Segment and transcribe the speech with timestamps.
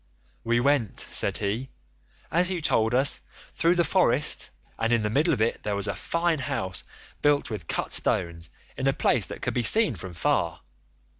[0.43, 1.69] "'We went,' said he,
[2.31, 3.21] 'as you told us,
[3.53, 6.83] through the forest, and in the middle of it there was a fine house
[7.21, 10.61] built with cut stones in a place that could be seen from far.